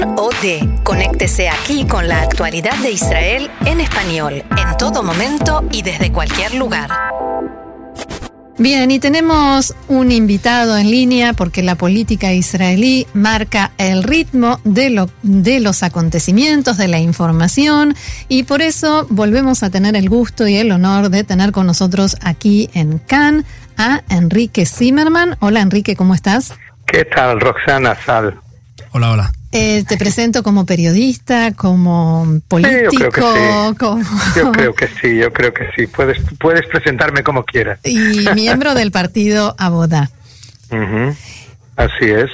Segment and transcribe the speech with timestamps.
[0.00, 0.82] Can OD.
[0.82, 6.54] Conéctese aquí con la actualidad de Israel en español, en todo momento y desde cualquier
[6.54, 6.90] lugar.
[8.56, 14.90] Bien, y tenemos un invitado en línea porque la política israelí marca el ritmo de,
[14.90, 17.96] lo, de los acontecimientos, de la información,
[18.28, 22.16] y por eso volvemos a tener el gusto y el honor de tener con nosotros
[22.22, 23.44] aquí en Cannes
[23.76, 25.36] a Enrique Zimmerman.
[25.40, 26.54] Hola Enrique, ¿cómo estás?
[26.86, 28.38] ¿Qué tal, Roxana Sal?
[28.92, 29.32] Hola, hola.
[29.56, 32.92] Eh, te presento como periodista, como político.
[32.92, 33.76] yo, creo que sí.
[33.78, 34.02] como...
[34.36, 35.86] yo creo que sí, yo creo que sí.
[35.86, 37.78] Puedes, puedes presentarme como quieras.
[37.84, 37.96] Y
[38.34, 40.10] miembro del partido Abodá.
[40.70, 41.14] Ujú.
[41.76, 42.30] Así es.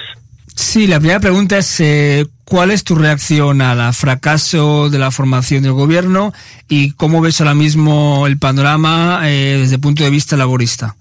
[0.55, 5.63] Sí, la primera pregunta es eh, ¿cuál es tu reacción al fracaso de la formación
[5.63, 6.33] del gobierno
[6.69, 10.97] y cómo ves ahora mismo el panorama eh, desde el punto de vista laborista?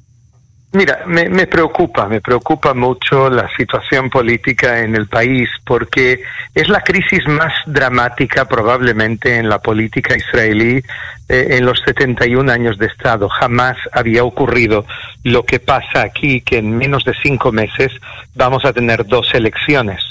[0.72, 6.22] Mira, me, me preocupa, me preocupa mucho la situación política en el país porque
[6.54, 10.84] es la crisis más dramática probablemente en la política israelí
[11.28, 13.30] eh, en los 71 años de Estado.
[13.30, 14.86] Jamás había ocurrido
[15.24, 17.92] lo que pasa aquí, que en menos de cinco meses
[18.34, 20.04] vamos a tener dos elecciones.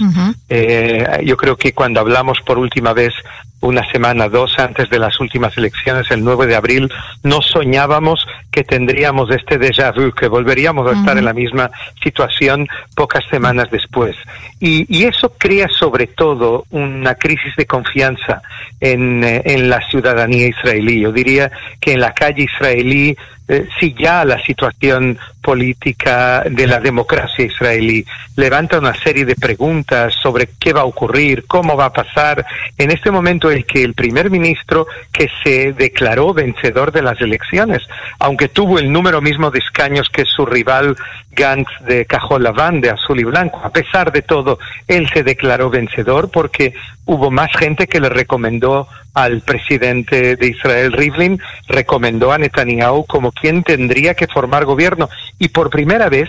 [0.48, 3.12] Eh, yo creo que cuando hablamos por última vez
[3.61, 6.92] una semana, dos antes de las últimas elecciones, el 9 de abril,
[7.23, 11.70] no soñábamos que tendríamos este déjà vu, que volveríamos a estar en la misma
[12.03, 14.17] situación pocas semanas después.
[14.61, 18.42] Y, y eso crea sobre todo una crisis de confianza
[18.81, 21.01] en, eh, en la ciudadanía israelí.
[21.01, 23.17] Yo diría que en la calle israelí
[23.49, 28.05] eh, si ya la situación política de la democracia israelí
[28.37, 32.45] levanta una serie de preguntas sobre qué va a ocurrir, cómo va a pasar,
[32.77, 37.83] en este momento el que el primer ministro que se declaró vencedor de las elecciones,
[38.19, 40.97] aunque tuvo el número mismo de escaños que su rival
[41.33, 46.31] Gantz de Cajolabán, de azul y blanco, a pesar de todo, él se declaró vencedor
[46.31, 46.75] porque
[47.09, 53.33] hubo más gente que le recomendó al presidente de Israel, Rivlin, recomendó a Netanyahu como
[53.33, 55.08] quien tendría que formar gobierno.
[55.39, 56.29] Y por primera vez,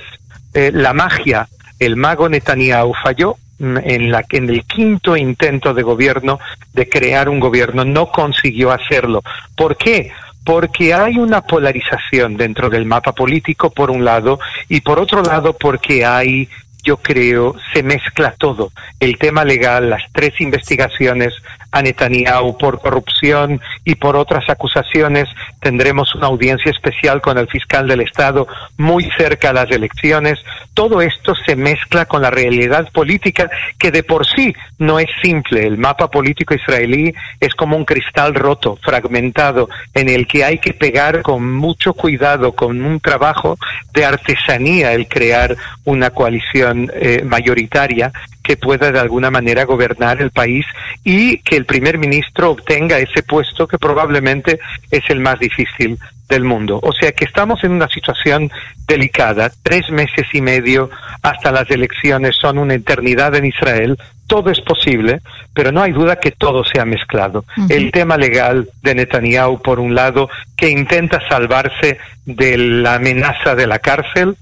[0.54, 6.40] eh, la magia, el mago Netanyahu falló en, la, en el quinto intento de gobierno
[6.74, 7.84] de crear un gobierno.
[7.84, 9.22] No consiguió hacerlo.
[9.58, 10.14] ¿Por qué?
[10.46, 15.52] Porque hay una polarización dentro del mapa político, por un lado, y por otro lado,
[15.52, 16.48] porque hay
[16.90, 18.72] yo creo, se mezcla todo.
[19.00, 21.36] El tema legal, las tres investigaciones
[21.72, 25.28] a Netanyahu por corrupción y por otras acusaciones.
[25.62, 28.48] Tendremos una audiencia especial con el fiscal del Estado
[28.78, 30.40] muy cerca a las elecciones.
[30.74, 35.66] Todo esto se mezcla con la realidad política que de por sí no es simple.
[35.66, 40.74] El mapa político israelí es como un cristal roto, fragmentado, en el que hay que
[40.74, 43.58] pegar con mucho cuidado, con un trabajo
[43.94, 48.12] de artesanía el crear una coalición eh, mayoritaria
[48.44, 50.66] que pueda de alguna manera gobernar el país
[51.04, 54.60] y que el primer ministro obtenga ese puesto que probablemente
[54.92, 55.98] es el más difícil
[56.30, 56.80] del mundo.
[56.82, 58.50] O sea que estamos en una situación
[58.88, 59.52] delicada.
[59.64, 60.90] Tres meses y medio
[61.22, 63.98] hasta las elecciones son una eternidad en Israel.
[64.28, 65.22] Todo es posible,
[65.54, 67.46] pero no hay duda que todo se ha mezclado.
[67.68, 73.66] El tema legal de Netanyahu, por un lado, que intenta salvarse de la amenaza de
[73.66, 74.38] la cárcel,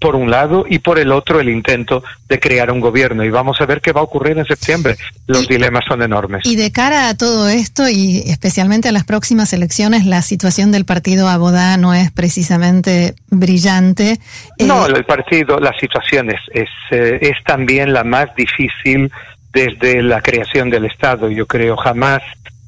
[0.00, 3.24] por un lado, y por el otro el intento de crear un gobierno.
[3.24, 4.96] Y vamos a ver qué va a ocurrir en septiembre.
[5.26, 6.42] Los Y- dilemas son enormes.
[6.44, 10.84] Y de cara a todo esto y especialmente a las próximas elecciones, la situación del
[10.84, 14.18] partido Abodá no es precisamente brillante.
[14.58, 19.10] Eh, No, el partido, la situación es, es, eh, es también la más difícil
[19.52, 21.30] desde la creación del Estado.
[21.30, 22.20] Yo creo jamás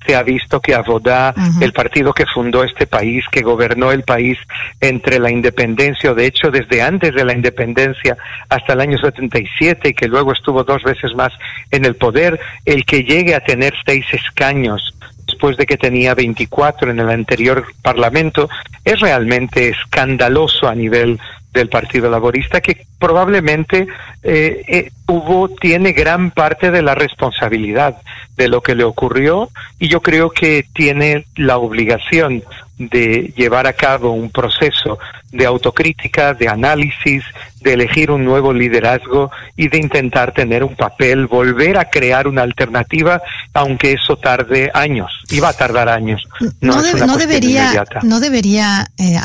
[0.07, 1.65] se ha visto que Avodá, Ujú.
[1.65, 4.39] el partido que fundó este país, que gobernó el país
[4.81, 8.17] entre la independencia, o de hecho desde antes de la independencia
[8.49, 11.33] hasta el año 77 y que luego estuvo dos veces más
[11.71, 14.95] en el poder, el que llegue a tener seis escaños
[15.27, 18.49] después de que tenía 24 en el anterior parlamento,
[18.85, 21.21] es realmente escandaloso a nivel
[21.53, 23.87] del Partido Laborista que probablemente
[24.23, 27.97] eh, eh, hubo tiene gran parte de la responsabilidad
[28.37, 32.43] de lo que le ocurrió y yo creo que tiene la obligación
[32.79, 34.99] de llevar a cabo un proceso
[35.31, 37.23] de autocrítica, de análisis,
[37.61, 42.43] de elegir un nuevo liderazgo y de intentar tener un papel, volver a crear una
[42.43, 43.21] alternativa,
[43.53, 46.23] aunque eso tarde años, y va a tardar años.
[46.61, 48.01] No, debería, inmediata.
[48.03, 49.19] no debería eh,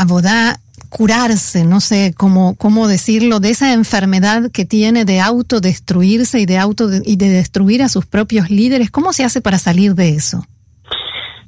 [0.96, 6.58] curarse, no sé cómo, cómo decirlo, de esa enfermedad que tiene de autodestruirse y de,
[6.58, 8.92] auto y de destruir a sus propios líderes.
[8.92, 10.46] ¿Cómo se hace para salir de eso?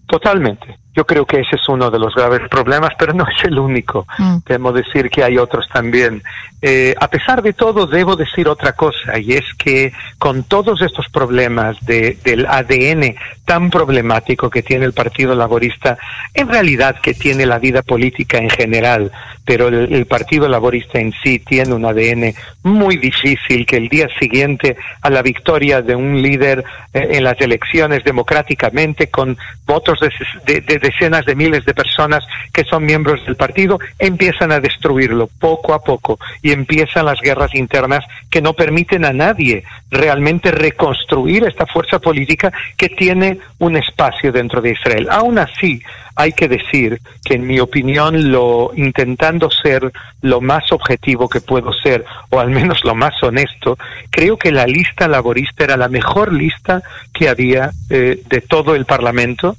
[0.07, 0.77] Totalmente.
[0.97, 4.07] Yo creo que ese es uno de los graves problemas, pero no es el único.
[4.17, 4.37] Mm.
[4.47, 6.23] Debo decir que hay otros también.
[6.59, 11.07] Eh, a pesar de todo, debo decir otra cosa, y es que con todos estos
[11.09, 13.15] problemas de, del ADN
[13.45, 15.99] tan problemático que tiene el Partido Laborista,
[16.33, 19.11] en realidad que tiene la vida política en general,
[19.45, 22.33] pero el, Partido Laborista en sí tiene un ADN
[22.63, 27.39] muy difícil que el día siguiente a la victoria de un líder eh, en las
[27.39, 29.99] elecciones democráticamente con votos
[30.45, 32.23] de, de, decenas de miles de personas
[32.53, 37.53] que son miembros del partido empiezan a destruirlo poco a poco y empiezan las guerras
[37.55, 44.31] internas que no permiten a nadie realmente reconstruir esta fuerza política que tiene un espacio
[44.31, 45.07] dentro de Israel.
[45.09, 45.81] Aún así,
[46.15, 49.91] hay que decir que en mi opinión lo intentando ser
[50.21, 53.77] lo más objetivo que puedo ser o al menos lo más honesto
[54.09, 56.81] creo que la lista laborista era la mejor lista
[57.13, 59.57] que había eh, de todo el parlamento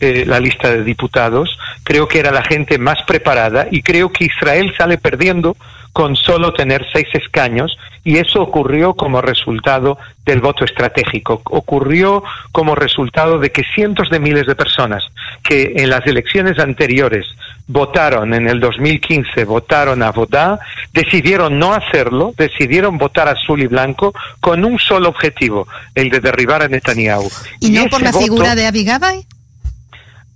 [0.00, 4.24] eh, la lista de diputados creo que era la gente más preparada y creo que
[4.24, 5.56] Israel sale perdiendo
[5.92, 11.42] con solo tener seis escaños y eso ocurrió como resultado del voto estratégico.
[11.44, 15.02] Ocurrió como resultado de que cientos de miles de personas
[15.42, 17.26] que en las elecciones anteriores
[17.66, 20.58] votaron en el 2015, votaron a Vodá,
[20.92, 26.62] decidieron no hacerlo, decidieron votar azul y blanco con un solo objetivo, el de derribar
[26.62, 27.28] a Netanyahu.
[27.60, 29.26] ¿Y, no por la figura de Abigabai?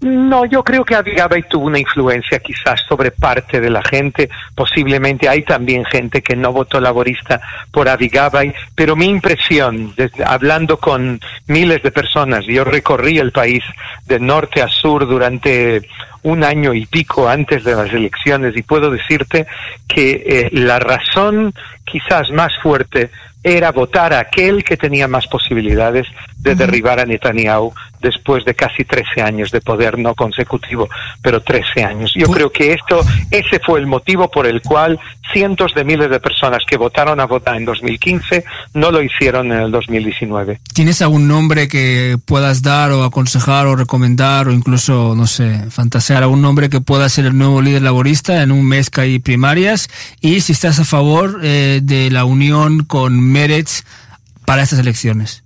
[0.05, 4.29] No, yo creo que Abigabai tuvo una influencia quizás sobre parte de la gente.
[4.55, 7.41] Posiblemente hay también gente que no votó laborista
[7.71, 9.95] por Abigabai, pero mi impresión,
[10.27, 13.65] hablando con miles de personas, yo recorrí el país
[14.07, 15.89] de norte a sur durante
[16.23, 19.47] un año y pico antes de las elecciones y puedo decirte
[19.89, 23.09] que eh, la razón quizás más fuerte
[23.43, 26.07] era votar a aquel que tenía más posibilidades
[26.45, 30.89] de derribar a Netanyahu después de casi 13 años de poder no consecutivo,
[31.23, 32.13] pero 13 años.
[32.15, 33.01] Yo creo que esto,
[33.31, 35.01] ese fue el motivo por el cual
[35.33, 38.45] cientos de miles de personas que votaron a votar en 2015
[38.75, 40.61] no lo hicieron en el 2019.
[40.75, 46.23] ¿Tienes algún nombre que puedas dar o aconsejar o recomendar o incluso, no sé, fantasear
[46.23, 49.89] algún nombre que pueda ser el nuevo líder laborista en un mes que hay primarias?
[50.21, 53.85] Y si estás a favor eh, de la unión con Meretz
[54.45, 55.44] para estas elecciones.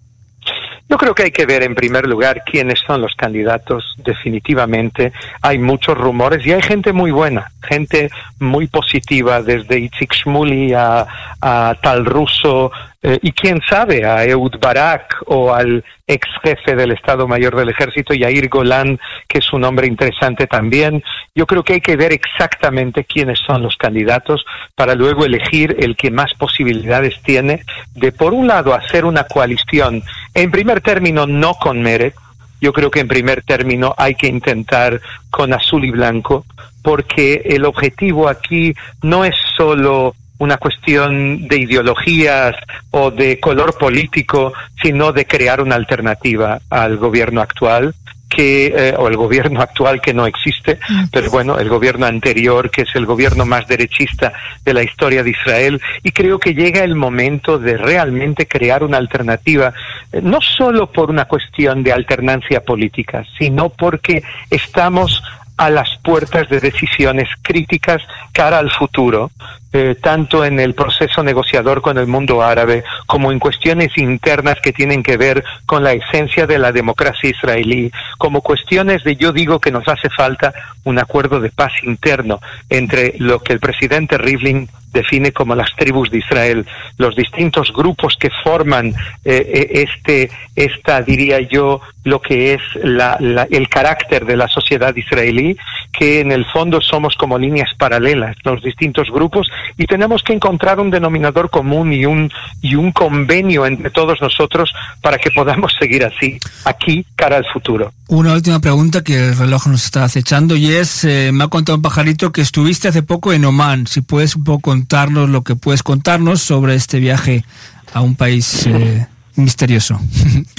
[0.89, 3.95] Yo creo que hay que ver en primer lugar quiénes son los candidatos.
[3.99, 5.13] Definitivamente
[5.43, 11.07] hay muchos rumores y hay gente muy buena, gente muy positiva, desde Itzik Shmuli a,
[11.43, 16.91] a Tal Russo, eh, y quién sabe, a Eud Barak o al ex jefe del
[16.91, 18.99] Estado Mayor del Ejército, Yair Golan,
[19.29, 21.05] que es un hombre interesante también.
[21.35, 25.97] Yo creo que hay que ver exactamente quiénes son los candidatos para luego elegir el
[25.97, 27.63] que más posibilidades tiene
[27.95, 30.03] de, por un lado, hacer una coalición,
[30.35, 32.15] en primer término, no con Meret,
[32.61, 35.01] yo creo que en primer término hay que intentar
[35.31, 36.45] con azul y blanco,
[36.83, 42.55] porque el objetivo aquí no es solo una cuestión de ideologías
[42.91, 44.53] o de color político,
[44.83, 47.95] sino de crear una alternativa al gobierno actual
[48.29, 50.79] que eh, o el gobierno actual que no existe,
[51.11, 54.33] pero bueno, el gobierno anterior que es el gobierno más derechista
[54.65, 58.99] de la historia de Israel y creo que llega el momento de realmente crear una
[58.99, 59.73] alternativa
[60.13, 65.23] eh, no solo por una cuestión de alternancia política, sino porque estamos
[65.59, 68.01] a las puertas de decisiones críticas
[68.33, 69.31] cara al futuro,
[69.73, 74.73] eh, tanto en el proceso negociador con el mundo árabe como en cuestiones internas que
[74.73, 79.61] tienen que ver con la esencia de la democracia israelí, como cuestiones de yo digo
[79.61, 84.71] que nos hace falta un acuerdo de paz interno entre lo que el presidente Rivlin
[84.93, 86.67] define como las tribus de Israel,
[86.97, 93.19] los distintos grupos que forman eh, eh, este, esta, diría yo, lo que es la,
[93.51, 95.57] el carácter de la sociedad israelí,
[95.93, 100.81] que en el fondo somos como líneas paralelas, los distintos grupos, y tenemos que encontrar
[100.81, 102.31] un denominador común y un,
[102.63, 107.93] y un convenio entre todos nosotros para que podamos seguir así, aquí, cara al futuro.
[108.09, 111.77] Una última pregunta que el reloj nos está acechando y es, eh, me ha contado
[111.77, 115.57] un pajarito que estuviste hace poco en Oman, si puedes un poco contarnos lo que
[115.57, 117.45] puedes contarnos sobre este viaje
[117.93, 119.07] a un país eh,
[119.37, 119.99] misterioso.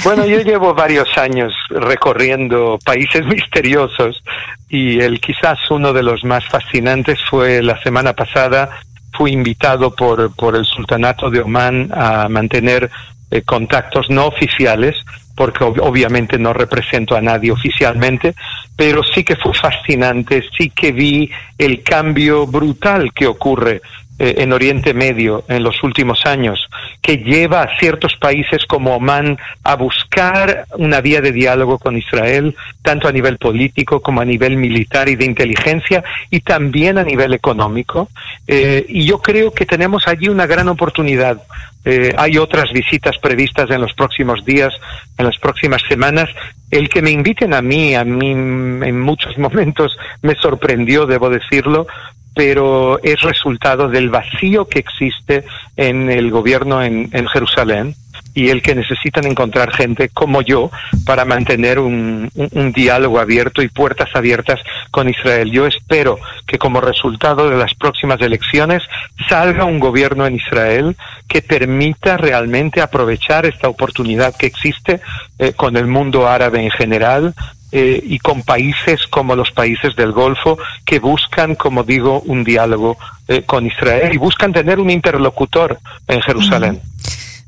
[0.03, 4.21] Bueno, yo llevo varios años recorriendo países misteriosos
[4.69, 8.69] y el quizás uno de los más fascinantes fue la semana pasada.
[9.13, 12.89] Fui invitado por, por el Sultanato de Oman a mantener
[13.31, 14.95] eh, contactos no oficiales
[15.35, 18.35] porque obviamente no represento a nadie oficialmente,
[18.75, 23.81] pero sí que fue fascinante, sí que vi el cambio brutal que ocurre
[24.19, 26.59] en Oriente Medio en los últimos años,
[27.01, 32.55] que lleva a ciertos países como Oman a buscar una vía de diálogo con Israel,
[32.81, 37.33] tanto a nivel político como a nivel militar y de inteligencia, y también a nivel
[37.33, 38.09] económico.
[38.47, 41.41] Eh, y yo creo que tenemos allí una gran oportunidad.
[41.85, 44.73] Eh, hay otras visitas previstas en los próximos días,
[45.17, 46.29] en las próximas semanas.
[46.69, 51.87] El que me inviten a mí, a mí en muchos momentos me sorprendió, debo decirlo,
[52.33, 55.43] pero es resultado del vacío que existe
[55.75, 57.95] en el gobierno en, Jerusalén
[58.33, 60.71] y el que necesitan encontrar gente como yo
[61.05, 62.31] para mantener un,
[62.73, 64.59] diálogo abierto y puertas abiertas
[64.91, 65.51] con Israel.
[65.51, 68.83] Yo espero que como resultado de las próximas elecciones
[69.27, 70.95] salga un gobierno en Israel
[71.27, 75.01] que permita realmente aprovechar esta oportunidad que existe
[75.39, 77.33] eh, con el mundo árabe en general
[77.71, 82.97] eh, y con países como los países del Golfo que buscan, como digo, un diálogo
[83.27, 86.81] eh, con Israel y buscan tener un interlocutor en Jerusalén.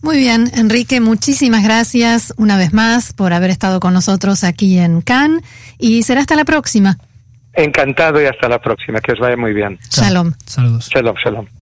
[0.02, 5.02] Muy bien, Enrique, muchísimas gracias una vez más por haber estado con nosotros aquí en
[5.02, 5.44] Cannes
[5.78, 6.98] y será hasta la próxima.
[7.54, 9.78] Encantado y hasta la próxima, que os vaya muy bien.
[9.90, 10.34] Shalom.
[10.46, 10.90] Saludos.
[10.90, 11.46] Shalom, shalom.